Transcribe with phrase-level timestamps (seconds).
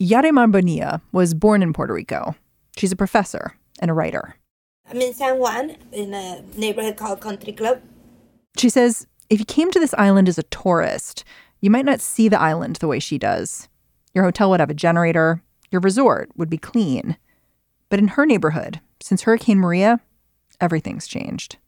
[0.00, 2.34] Yarimar Bonilla was born in Puerto Rico.
[2.76, 4.36] She's a professor and a writer.
[4.88, 7.82] I'm in San Juan in a neighborhood called Country Club.
[8.56, 11.22] She says if you came to this island as a tourist,
[11.60, 13.68] you might not see the island the way she does.
[14.14, 17.16] Your hotel would have a generator, your resort would be clean.
[17.90, 20.00] But in her neighborhood, since Hurricane Maria,
[20.60, 21.58] everything's changed.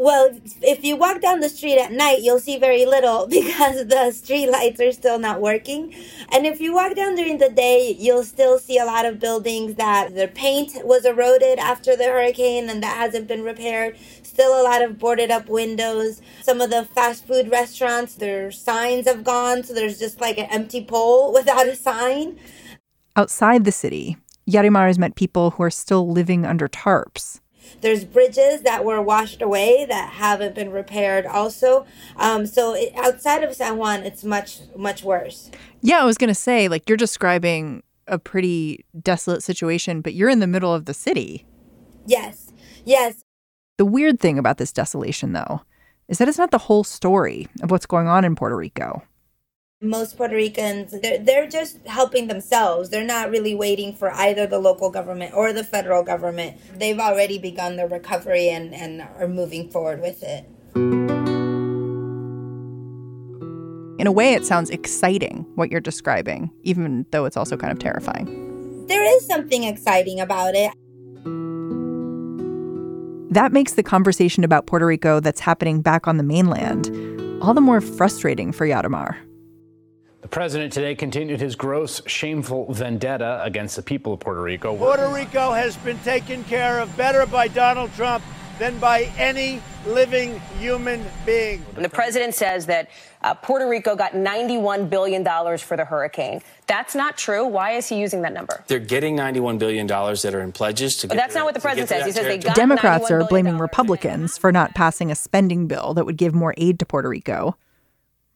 [0.00, 0.30] Well,
[0.62, 4.46] if you walk down the street at night, you'll see very little because the street
[4.46, 5.94] lights are still not working.
[6.32, 9.74] And if you walk down during the day, you'll still see a lot of buildings
[9.74, 13.98] that their paint was eroded after the hurricane and that hasn't been repaired.
[14.22, 16.22] Still a lot of boarded up windows.
[16.40, 20.46] Some of the fast food restaurants, their signs have gone, so there's just like an
[20.46, 22.38] empty pole without a sign.
[23.16, 24.16] Outside the city,
[24.50, 27.40] Yarimar has met people who are still living under tarps.
[27.80, 31.86] There's bridges that were washed away that haven't been repaired also.
[32.16, 35.50] Um, so it, outside of San Juan, it's much, much worse.
[35.80, 40.28] Yeah, I was going to say, like, you're describing a pretty desolate situation, but you're
[40.28, 41.46] in the middle of the city.
[42.06, 42.52] Yes,
[42.84, 43.22] yes.
[43.78, 45.62] The weird thing about this desolation, though,
[46.08, 49.02] is that it's not the whole story of what's going on in Puerto Rico
[49.82, 52.90] most Puerto Ricans, they're, they're just helping themselves.
[52.90, 56.58] They're not really waiting for either the local government or the federal government.
[56.78, 60.44] They've already begun their recovery and, and are moving forward with it.
[63.98, 67.78] In a way, it sounds exciting what you're describing, even though it's also kind of
[67.78, 68.86] terrifying.
[68.86, 70.72] There is something exciting about it.
[73.32, 76.90] That makes the conversation about Puerto Rico that's happening back on the mainland
[77.42, 79.16] all the more frustrating for Yarimar.
[80.30, 84.76] The president today continued his gross, shameful vendetta against the people of Puerto Rico.
[84.76, 88.22] Puerto Rico has been taken care of better by Donald Trump
[88.60, 91.66] than by any living human being.
[91.74, 92.90] And the president says that
[93.22, 95.24] uh, Puerto Rico got $91 billion
[95.58, 96.42] for the hurricane.
[96.68, 97.44] That's not true.
[97.44, 98.62] Why is he using that number?
[98.68, 101.88] They're getting $91 billion that are in pledges to but That's not what the president
[101.88, 102.06] says.
[102.06, 106.06] He says they got Democrats are blaming Republicans for not passing a spending bill that
[106.06, 107.56] would give more aid to Puerto Rico.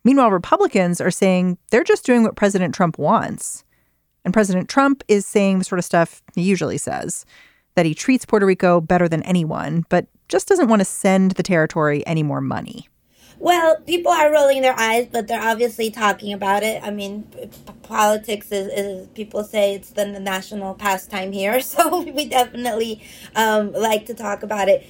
[0.04, 3.64] Meanwhile, Republicans are saying they're just doing what President Trump wants.
[4.24, 7.24] And President Trump is saying the sort of stuff he usually says
[7.74, 11.42] that he treats Puerto Rico better than anyone, but just doesn't want to send the
[11.42, 12.88] territory any more money.
[13.38, 16.82] Well, people are rolling their eyes, but they're obviously talking about it.
[16.82, 17.26] I mean,
[17.82, 23.02] politics is, is people say it's the national pastime here, so we definitely
[23.34, 24.86] um, like to talk about it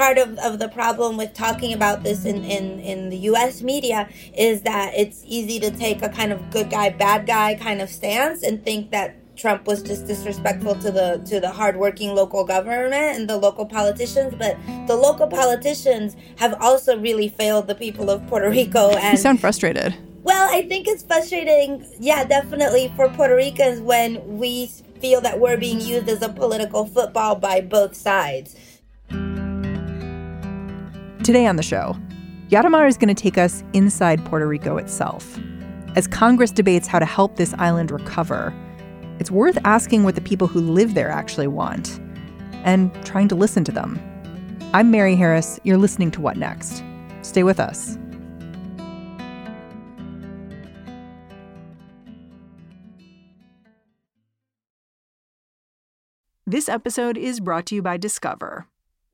[0.00, 4.08] part of, of the problem with talking about this in, in, in the US media
[4.34, 7.90] is that it's easy to take a kind of good guy, bad guy kind of
[7.90, 13.16] stance and think that Trump was just disrespectful to the to the hardworking local government
[13.16, 14.56] and the local politicians, but
[14.86, 18.90] the local politicians have also really failed the people of Puerto Rico.
[18.96, 19.94] And you sound frustrated.
[20.22, 24.66] Well, I think it's frustrating, yeah, definitely for Puerto Ricans when we
[25.00, 28.56] feel that we're being used as a political football by both sides.
[31.22, 31.94] Today on the show,
[32.48, 35.38] Yarimar is going to take us inside Puerto Rico itself.
[35.94, 38.54] As Congress debates how to help this island recover,
[39.18, 42.00] it's worth asking what the people who live there actually want
[42.64, 44.00] and trying to listen to them.
[44.72, 45.60] I'm Mary Harris.
[45.62, 46.82] You're listening to What Next?
[47.20, 47.98] Stay with us.
[56.46, 58.69] This episode is brought to you by Discover.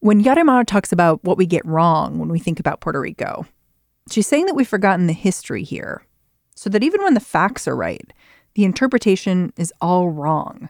[0.00, 3.46] When Yarimar talks about what we get wrong when we think about Puerto Rico,
[4.10, 6.04] she's saying that we've forgotten the history here,
[6.54, 8.12] so that even when the facts are right,
[8.54, 10.68] the interpretation is all wrong.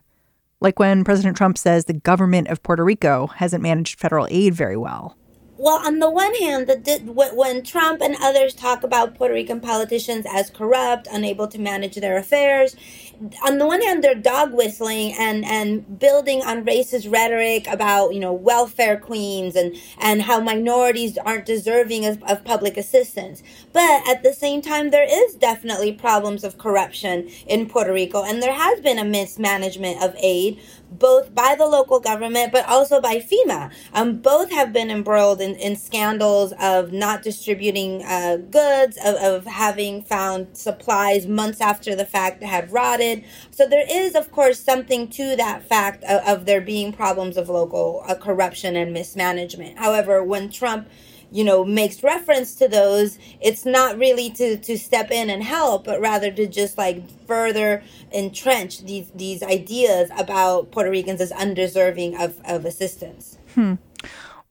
[0.60, 4.76] Like when President Trump says the government of Puerto Rico hasn't managed federal aid very
[4.76, 5.16] well.
[5.56, 7.00] Well, on the one hand, the,
[7.32, 12.18] when Trump and others talk about Puerto Rican politicians as corrupt, unable to manage their
[12.18, 12.74] affairs,
[13.44, 18.20] on the one hand, they're dog whistling and, and building on racist rhetoric about, you
[18.20, 23.42] know, welfare queens and, and how minorities aren't deserving of, of public assistance.
[23.72, 28.42] But at the same time, there is definitely problems of corruption in Puerto Rico, and
[28.42, 30.60] there has been a mismanagement of aid
[30.98, 33.72] both by the local government but also by FEMA.
[33.92, 39.46] Um, both have been embroiled in, in scandals of not distributing uh, goods, of, of
[39.46, 43.24] having found supplies months after the fact that had rotted.
[43.50, 47.48] So there is, of course, something to that fact of, of there being problems of
[47.48, 49.78] local uh, corruption and mismanagement.
[49.78, 50.88] However, when Trump
[51.34, 55.84] you know makes reference to those it's not really to to step in and help
[55.84, 57.82] but rather to just like further
[58.12, 63.36] entrench these these ideas about puerto ricans as undeserving of of assistance.
[63.54, 63.74] Hmm.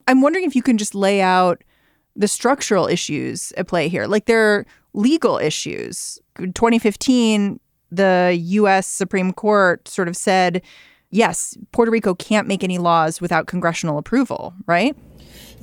[0.06, 1.64] i'm wondering if you can just lay out
[2.16, 4.06] the structural issues at play here.
[4.06, 6.18] Like there are legal issues.
[6.38, 7.60] 2015
[7.90, 10.60] the us supreme court sort of said
[11.10, 14.96] yes puerto rico can't make any laws without congressional approval right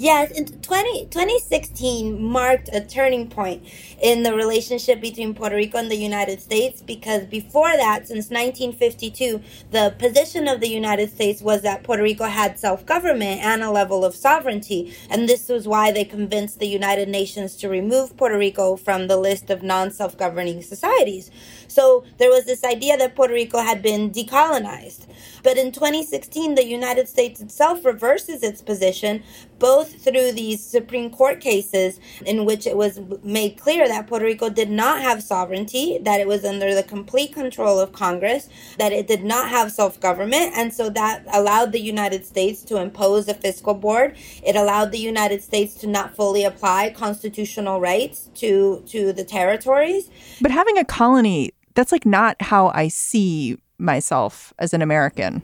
[0.02, 3.64] Yes, in 20, 2016 marked a turning point
[4.02, 9.40] in the relationship between Puerto Rico and the United States because before that, since 1952,
[9.70, 13.70] the position of the United States was that Puerto Rico had self government and a
[13.70, 14.92] level of sovereignty.
[15.08, 19.18] And this was why they convinced the United Nations to remove Puerto Rico from the
[19.18, 21.30] list of non self governing societies.
[21.68, 25.06] So there was this idea that Puerto Rico had been decolonized.
[25.44, 29.24] But in 2016, the United States itself reverses its position,
[29.62, 34.50] both through these Supreme Court cases in which it was made clear that Puerto Rico
[34.50, 38.50] did not have sovereignty, that it was under the complete control of Congress,
[38.80, 40.52] that it did not have self government.
[40.58, 44.18] And so that allowed the United States to impose a fiscal board.
[44.44, 50.10] It allowed the United States to not fully apply constitutional rights to, to the territories.
[50.42, 55.44] But having a colony, that's like not how I see myself as an American.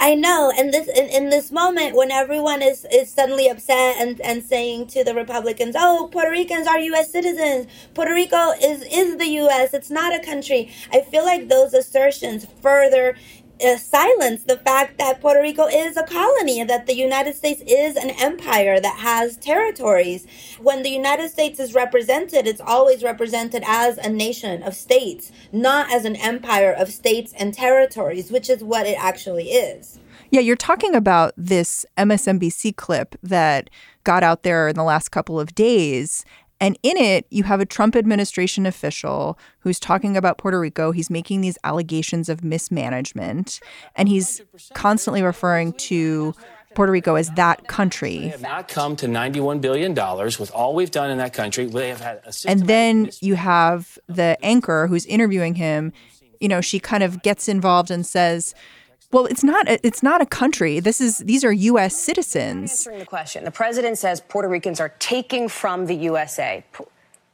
[0.00, 4.20] I know, and this in, in this moment when everyone is, is suddenly upset and,
[4.22, 7.12] and saying to the Republicans, "Oh, Puerto Ricans are U.S.
[7.12, 7.68] citizens.
[7.94, 9.74] Puerto Rico is is the U.S.
[9.74, 13.16] It's not a country." I feel like those assertions further
[13.64, 17.96] uh, silence the fact that Puerto Rico is a colony that the United States is
[17.96, 20.26] an empire that has territories.
[20.60, 25.92] When the United States is represented, it's always represented as a nation of states, not
[25.92, 29.98] as an empire of states and territories, which is what it actually is.
[30.30, 33.68] Yeah, you're talking about this MSNBC clip that
[34.04, 36.24] got out there in the last couple of days.
[36.60, 40.92] And in it, you have a Trump administration official who's talking about Puerto Rico.
[40.92, 43.60] He's making these allegations of mismanagement,
[43.96, 44.42] and he's
[44.74, 46.34] constantly referring to
[46.74, 48.18] Puerto Rico as that country.
[48.18, 51.66] They have not come to $91 billion with all we've done in that country.
[51.66, 55.92] They have had and then you have the anchor who's interviewing him.
[56.40, 58.54] You know, she kind of gets involved and says,
[59.12, 59.68] well, it's not.
[59.68, 60.80] A, it's not a country.
[60.80, 61.18] This is.
[61.18, 61.96] These are U.S.
[61.96, 62.70] citizens.
[62.70, 66.64] Answering the question, the president says Puerto Ricans are taking from the USA.
[66.76, 66.84] P-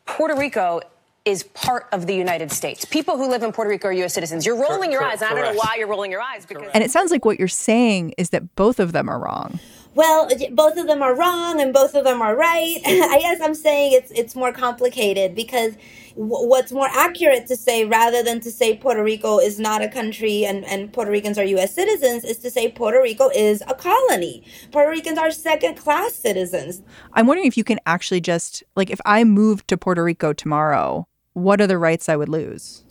[0.06, 0.80] Puerto Rico
[1.26, 2.84] is part of the United States.
[2.84, 4.14] People who live in Puerto Rico are U.S.
[4.14, 4.46] citizens.
[4.46, 5.20] You're rolling your eyes.
[5.20, 6.46] I don't know why you're rolling your eyes.
[6.46, 9.58] Because and it sounds like what you're saying is that both of them are wrong.
[9.94, 12.76] Well, both of them are wrong and both of them are right.
[12.86, 15.74] I guess I'm saying it's it's more complicated because
[16.16, 20.46] what's more accurate to say rather than to say Puerto Rico is not a country
[20.46, 21.74] and, and Puerto Ricans are U.S.
[21.74, 24.42] citizens is to say Puerto Rico is a colony.
[24.72, 26.82] Puerto Ricans are second class citizens.
[27.12, 31.06] I'm wondering if you can actually just, like, if I moved to Puerto Rico tomorrow,
[31.34, 32.85] what are the rights I would lose?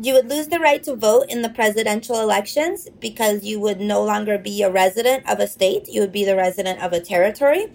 [0.00, 4.04] You would lose the right to vote in the presidential elections because you would no
[4.04, 5.88] longer be a resident of a state.
[5.88, 7.66] You would be the resident of a territory.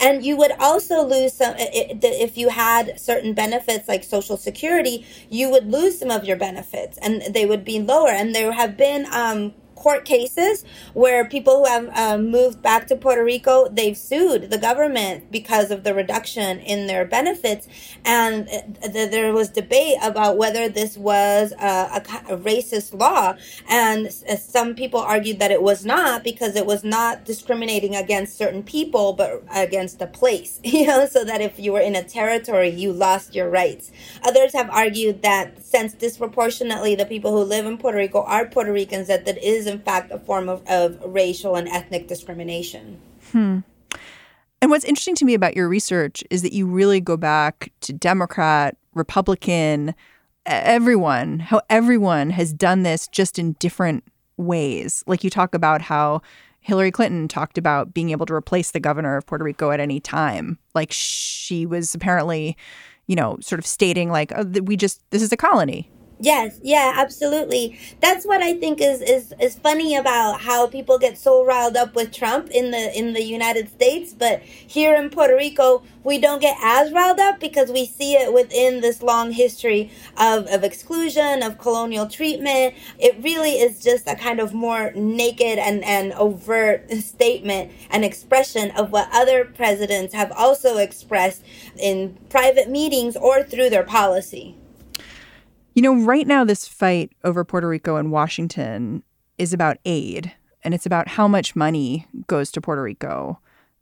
[0.00, 5.50] And you would also lose some, if you had certain benefits like Social Security, you
[5.50, 8.10] would lose some of your benefits and they would be lower.
[8.10, 12.96] And there have been um, court cases where people who have uh, moved back to
[12.96, 17.68] Puerto Rico, they've sued the government because of the reduction in their benefits.
[18.04, 23.36] And uh, th- there was debate about whether this was a, a, a racist law.
[23.68, 28.36] And uh, some people argued that it was not because it was not discriminating against
[28.38, 32.04] certain people, but against the place, you know, so that if you were in a
[32.04, 33.92] territory, you lost your rights.
[34.24, 38.72] Others have argued that since disproportionately the people who live in Puerto Rico are Puerto
[38.72, 43.00] Ricans, that that is in fact a form of, of racial and ethnic discrimination.
[43.32, 43.60] Hmm.
[44.60, 47.92] And what's interesting to me about your research is that you really go back to
[47.92, 49.94] Democrat, Republican,
[50.46, 54.02] everyone, how everyone has done this just in different
[54.36, 55.04] ways.
[55.06, 56.22] Like you talk about how
[56.60, 60.00] Hillary Clinton talked about being able to replace the governor of Puerto Rico at any
[60.00, 60.58] time.
[60.74, 62.56] Like she was apparently,
[63.06, 65.90] you know, sort of stating like oh, we just this is a colony.
[66.20, 67.78] Yes, yeah, absolutely.
[68.00, 71.94] That's what I think is, is is funny about how people get so riled up
[71.94, 76.40] with Trump in the in the United States, but here in Puerto Rico we don't
[76.40, 81.42] get as riled up because we see it within this long history of, of exclusion,
[81.42, 82.74] of colonial treatment.
[82.98, 88.72] It really is just a kind of more naked and, and overt statement and expression
[88.72, 91.44] of what other presidents have also expressed
[91.78, 94.57] in private meetings or through their policy.
[95.78, 99.04] You know, right now, this fight over Puerto Rico and Washington
[99.38, 103.38] is about aid and it's about how much money goes to Puerto Rico.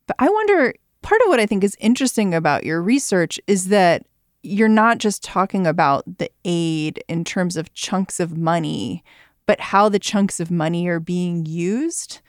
[0.07, 4.05] But I wonder part of what I think is interesting about your research is that
[4.43, 9.03] you're not just talking about the aid in terms of chunks of money,
[9.47, 12.21] but how the chunks of money are being used.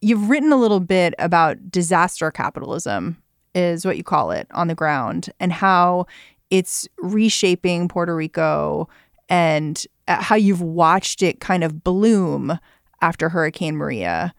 [0.00, 3.20] You've written a little bit about disaster capitalism,
[3.52, 6.06] is what you call it, on the ground, and how
[6.50, 8.88] it's reshaping Puerto Rico
[9.28, 12.58] and uh, how you've watched it kind of bloom
[13.00, 14.34] after Hurricane Maria.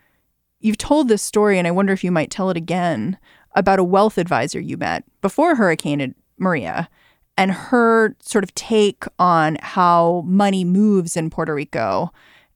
[0.59, 3.17] You've told this story, and I wonder if you might tell it again
[3.55, 6.89] about a wealth advisor you met before Hurricane Maria
[7.37, 12.11] and her sort of take on how money moves in Puerto Rico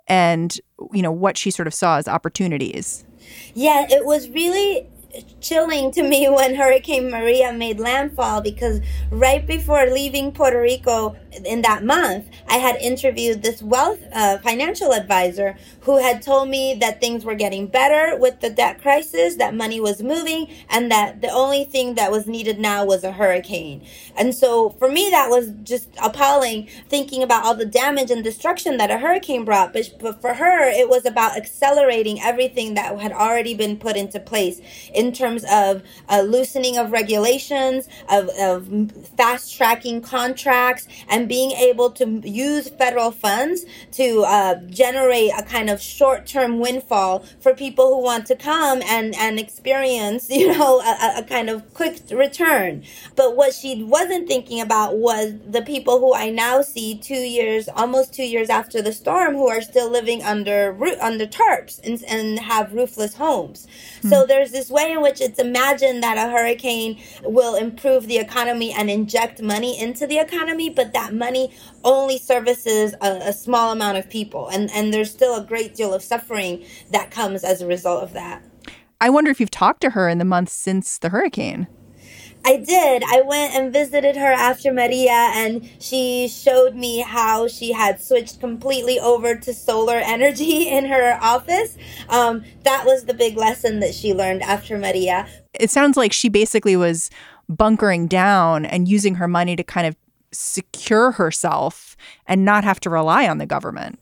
[0.08, 0.60] and
[0.92, 3.06] you know what she sort of saw as opportunities.
[3.54, 4.88] Yeah, it was really
[5.42, 8.80] chilling to me when Hurricane Maria made landfall because
[9.12, 11.16] right before leaving Puerto Rico
[11.46, 16.76] in that month, I had interviewed this wealth uh, financial advisor who had told me
[16.76, 21.22] that things were getting better with the debt crisis, that money was moving, and that
[21.22, 23.86] the only thing that was needed now was a hurricane.
[24.16, 28.78] And so for me, that was just appalling thinking about all the damage and destruction
[28.78, 29.74] that a hurricane brought.
[29.74, 34.20] But, but for her, it was about accelerating everything that had already been put into
[34.20, 34.62] place
[35.04, 41.90] in terms of uh, loosening of regulations, of, of fast tracking contracts, and being able
[41.92, 47.94] to use federal funds to uh, generate a kind of short term windfall for people
[47.94, 52.84] who want to come and, and experience, you know, a, a kind of quick return.
[53.16, 57.68] But what she wasn't thinking about was the people who I now see two years,
[57.68, 62.40] almost two years after the storm, who are still living under under tarps and, and
[62.40, 63.68] have roofless homes.
[63.68, 64.10] Mm-hmm.
[64.10, 68.72] So there's this way in which it's imagined that a hurricane will improve the economy
[68.72, 71.52] and inject money into the economy, but that money
[71.84, 74.48] only services a, a small amount of people.
[74.50, 78.14] And, and there's still a great deal of suffering that comes as a result of
[78.14, 78.44] that.
[79.02, 81.68] I wonder if you've talked to her in the months since the hurricane.
[82.46, 83.04] I did.
[83.08, 88.40] I went and visited her after Maria, and she showed me how she had switched
[88.40, 91.78] completely over to solar energy in her office.
[92.10, 95.28] Um, that was the big lesson that she learned after Maria.
[95.54, 97.10] It sounds like she basically was
[97.48, 99.96] bunkering down and using her money to kind of
[100.32, 101.96] secure herself
[102.26, 104.00] and not have to rely on the government.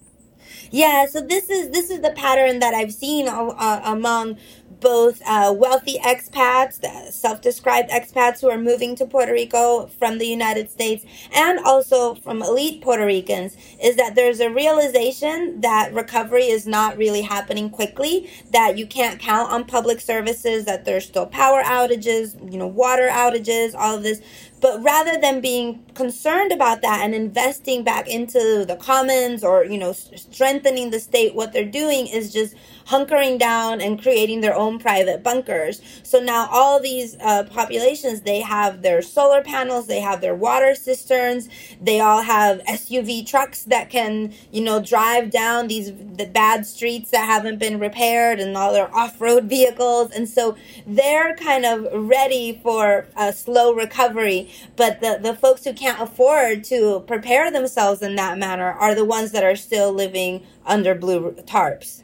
[0.71, 4.37] Yeah, so this is this is the pattern that I've seen uh, among
[4.79, 10.69] both uh, wealthy expats, self-described expats who are moving to Puerto Rico from the United
[10.71, 16.65] States, and also from elite Puerto Ricans, is that there's a realization that recovery is
[16.65, 21.61] not really happening quickly, that you can't count on public services, that there's still power
[21.63, 24.21] outages, you know, water outages, all of this.
[24.61, 29.77] But rather than being concerned about that and investing back into the commons or, you
[29.77, 32.55] know, strengthening the state, what they're doing is just
[32.87, 35.81] hunkering down and creating their own private bunkers.
[36.03, 40.75] So now all these uh, populations, they have their solar panels, they have their water
[40.75, 41.49] cisterns,
[41.81, 47.11] they all have SUV trucks that can, you know, drive down these the bad streets
[47.11, 50.11] that haven't been repaired and all their off-road vehicles.
[50.11, 55.73] And so they're kind of ready for a slow recovery but the, the folks who
[55.73, 60.45] can't afford to prepare themselves in that manner are the ones that are still living
[60.65, 62.03] under blue tarps.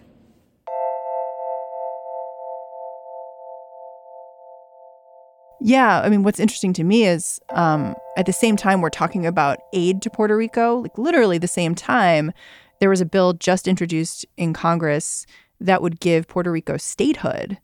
[5.60, 9.26] Yeah, I mean, what's interesting to me is um, at the same time we're talking
[9.26, 12.32] about aid to Puerto Rico, like literally the same time,
[12.80, 15.26] there was a bill just introduced in Congress
[15.60, 17.58] that would give Puerto Rico statehood.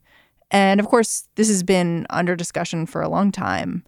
[0.50, 3.84] And of course, this has been under discussion for a long time.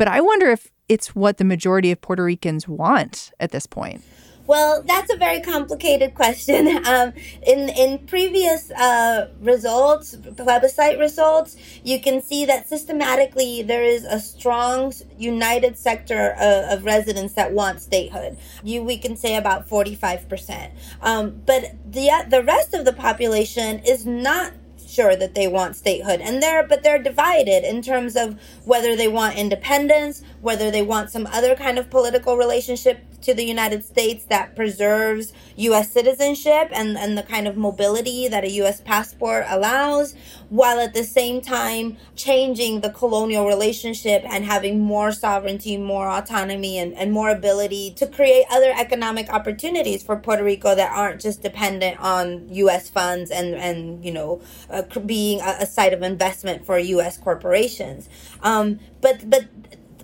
[0.00, 4.02] But I wonder if it's what the majority of Puerto Ricans want at this point.
[4.46, 6.68] Well, that's a very complicated question.
[6.86, 7.12] Um,
[7.46, 14.18] in in previous uh, results, plebiscite results, you can see that systematically there is a
[14.18, 18.38] strong united sector of, of residents that want statehood.
[18.64, 20.72] You we can say about forty five percent.
[21.02, 24.52] Um, but the the rest of the population is not
[24.90, 26.20] sure that they want statehood.
[26.20, 31.10] And they're, but they're divided in terms of whether they want independence, whether they want
[31.10, 35.90] some other kind of political relationship to the United States that preserves U.S.
[35.90, 38.80] citizenship and, and the kind of mobility that a U.S.
[38.80, 40.14] passport allows,
[40.48, 46.78] while at the same time changing the colonial relationship and having more sovereignty, more autonomy,
[46.78, 51.42] and, and more ability to create other economic opportunities for Puerto Rico that aren't just
[51.42, 52.88] dependent on U.S.
[52.88, 57.16] funds and, and you know, uh, being a, a, site of investment for U.S.
[57.16, 58.08] corporations.
[58.42, 59.48] Um, but, but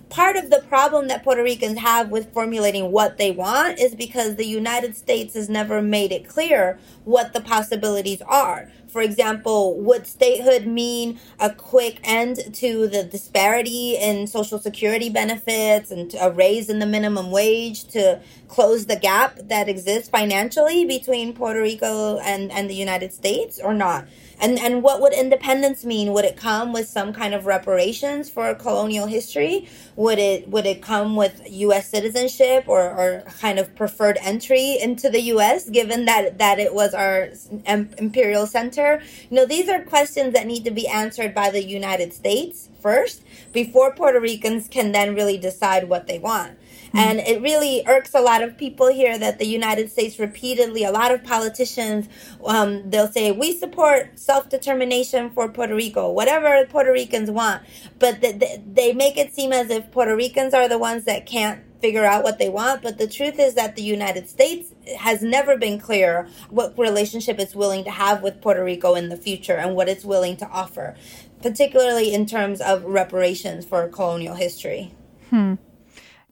[0.09, 4.35] part of the problem that Puerto Ricans have with formulating what they want is because
[4.35, 8.71] the United States has never made it clear what the possibilities are.
[8.87, 15.91] For example, would statehood mean a quick end to the disparity in Social Security benefits
[15.91, 21.33] and a raise in the minimum wage to close the gap that exists financially between
[21.33, 24.07] Puerto Rico and, and the United States or not?
[24.39, 26.13] And and what would independence mean?
[26.13, 29.67] Would it come with some kind of reparations for colonial history?
[29.95, 31.89] Would it would it come with U.S.
[31.89, 35.69] citizenship or, or kind of preferred entry into the U.S.
[35.69, 37.29] Given that that it was our
[37.65, 39.01] imperial center?
[39.29, 43.23] You know, these are questions that need to be answered by the United States first
[43.53, 46.57] before Puerto Ricans can then really decide what they want.
[46.87, 46.97] Mm-hmm.
[46.97, 50.91] And it really irks a lot of people here that the United States repeatedly, a
[50.91, 52.07] lot of politicians,
[52.45, 57.63] um, they'll say, we support self determination for Puerto Rico, whatever Puerto Ricans want.
[57.99, 61.61] But they, they make it seem as if Puerto Ricans are the ones that can't
[61.81, 62.81] figure out what they want.
[62.81, 67.53] But the truth is that the United States has never been clear what relationship it's
[67.53, 70.95] willing to have with Puerto Rico in the future and what it's willing to offer,
[71.41, 74.93] particularly in terms of reparations for colonial history.
[75.29, 75.55] Hmm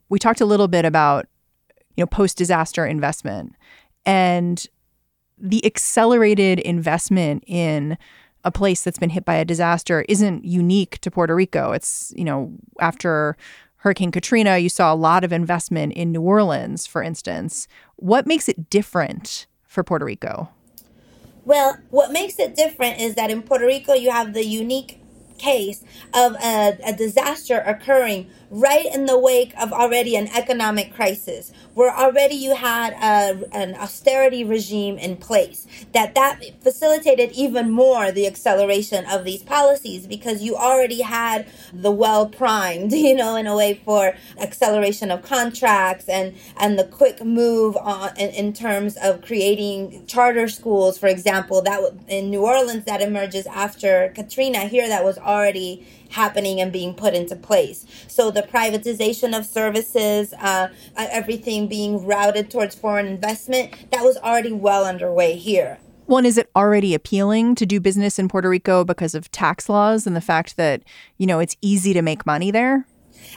[0.10, 1.28] we talked a little bit about
[1.96, 3.56] you know post disaster investment
[4.06, 4.68] and
[5.38, 7.98] the accelerated investment in
[8.44, 11.72] a place that's been hit by a disaster isn't unique to Puerto Rico.
[11.72, 13.36] It's, you know, after
[13.78, 17.68] Hurricane Katrina, you saw a lot of investment in New Orleans, for instance.
[17.96, 20.50] What makes it different for Puerto Rico?
[21.44, 25.02] Well, what makes it different is that in Puerto Rico, you have the unique
[25.38, 31.52] case of a, a, disaster occurring right in the wake of already an economic crisis
[31.74, 38.12] where already you had a, an austerity regime in place that that facilitated even more
[38.12, 43.48] the acceleration of these policies because you already had the well primed you know in
[43.48, 48.98] a way for acceleration of contracts and and the quick move on in, in terms
[48.98, 54.88] of creating charter schools for example that in New Orleans that emerges after Katrina here
[54.88, 57.86] that was already happening and being put into place.
[58.08, 64.18] So the privatization of services, uh, uh, everything being routed towards foreign investment, that was
[64.18, 65.78] already well underway here.
[66.08, 70.06] One, is it already appealing to do business in Puerto Rico because of tax laws
[70.06, 70.84] and the fact that,
[71.18, 72.86] you know, it's easy to make money there?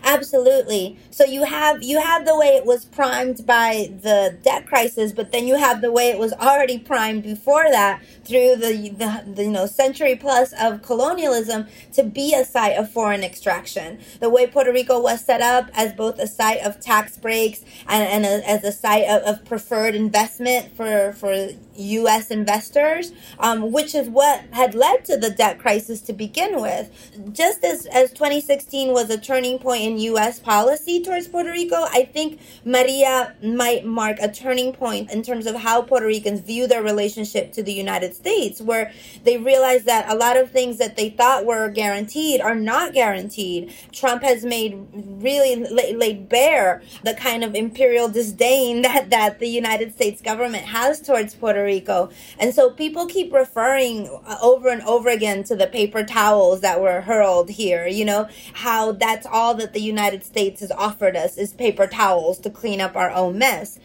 [0.03, 0.99] Absolutely.
[1.11, 5.33] So you have you have the way it was primed by the debt crisis, but
[5.33, 9.45] then you have the way it was already primed before that through the, the, the
[9.45, 13.99] you know century plus of colonialism to be a site of foreign extraction.
[14.21, 18.25] The way Puerto Rico was set up as both a site of tax breaks and,
[18.25, 22.31] and a, as a site of, of preferred investment for for U.S.
[22.31, 26.91] investors, um, which is what had led to the debt crisis to begin with.
[27.33, 30.39] Just as, as 2016 was a turning point in U.S.
[30.39, 35.57] policy towards Puerto Rico, I think Maria might mark a turning point in terms of
[35.57, 38.93] how Puerto Ricans view their relationship to the United States, where
[39.25, 43.73] they realize that a lot of things that they thought were guaranteed are not guaranteed.
[43.93, 49.93] Trump has made really laid bare the kind of imperial disdain that, that the United
[49.93, 52.11] States government has towards Puerto Rico.
[52.39, 56.81] And so people keep referring uh, over and over again to the paper towels that
[56.81, 61.37] were hurled here, you know, how that's all that the United States has offered us
[61.37, 63.79] is paper towels to clean up our own mess.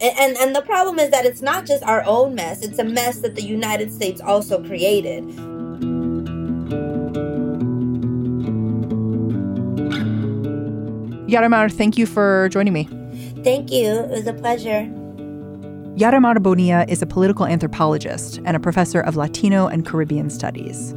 [0.00, 3.20] And and the problem is that it's not just our own mess, it's a mess
[3.20, 5.24] that the United States also created.
[11.28, 12.84] Yarimar, thank you for joining me.
[13.44, 13.86] Thank you.
[13.86, 14.88] It was a pleasure.
[15.98, 20.94] Yarimar Bonilla is a political anthropologist and a professor of Latino and Caribbean studies.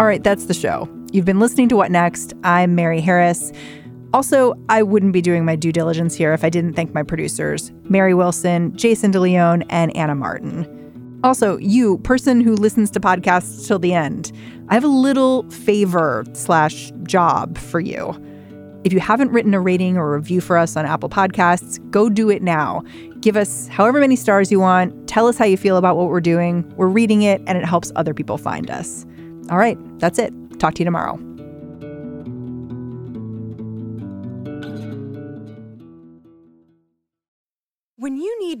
[0.00, 0.88] All right, that's the show.
[1.12, 2.32] You've been listening to What Next.
[2.42, 3.52] I'm Mary Harris.
[4.14, 7.70] Also, I wouldn't be doing my due diligence here if I didn't thank my producers,
[7.82, 11.20] Mary Wilson, Jayson De Leon, and Anna Martin.
[11.22, 14.32] Also, you, person who listens to podcasts till the end,
[14.70, 18.18] I have a little favor slash job for you.
[18.84, 22.30] If you haven't written a rating or review for us on Apple Podcasts, go do
[22.30, 22.82] it now.
[23.20, 25.08] Give us however many stars you want.
[25.08, 26.66] Tell us how you feel about what we're doing.
[26.76, 29.04] We're reading it and it helps other people find us.
[29.50, 30.32] All right, that's it.
[30.58, 31.18] Talk to you tomorrow.